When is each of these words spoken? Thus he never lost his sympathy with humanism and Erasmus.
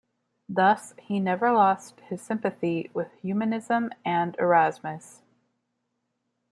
Thus 0.49 0.95
he 0.97 1.19
never 1.19 1.51
lost 1.51 1.99
his 1.99 2.23
sympathy 2.23 2.89
with 2.91 3.13
humanism 3.21 3.91
and 4.03 4.35
Erasmus. 4.39 5.21